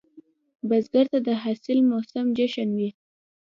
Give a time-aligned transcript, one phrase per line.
[0.67, 2.89] بزګر ته د حاصل موسم جشن وي